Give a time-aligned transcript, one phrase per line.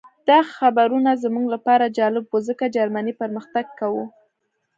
[0.29, 4.05] دا خبرونه زموږ لپاره جالب وو ځکه جرمني پرمختګ کاوه